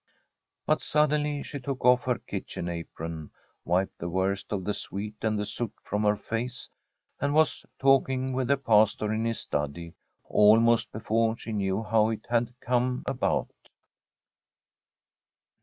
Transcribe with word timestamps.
But 0.65 0.81
suddenly 0.81 1.43
she 1.43 1.59
took 1.59 1.85
off 1.85 2.05
her 2.05 2.17
kitchen 2.17 2.67
apron, 2.67 3.29
wiped 3.63 3.99
the 3.99 4.09
worst 4.09 4.51
of 4.51 4.63
the 4.63 4.73
sweat 4.73 5.13
and 5.21 5.37
the 5.37 5.45
soot 5.45 5.71
from 5.83 6.01
her 6.05 6.15
face, 6.15 6.67
and 7.19 7.35
was 7.35 7.67
talking 7.77 8.33
with 8.33 8.47
the 8.47 8.57
Pastor 8.57 9.13
in 9.13 9.25
his 9.25 9.39
study 9.39 9.93
almost 10.27 10.91
be 10.91 10.99
fore 11.01 11.37
she 11.37 11.53
knew 11.53 11.83
how 11.83 12.09
it 12.09 12.25
had 12.29 12.51
come 12.61 13.03
about. 13.05 13.51